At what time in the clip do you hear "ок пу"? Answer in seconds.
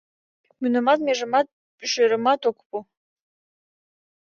2.49-2.75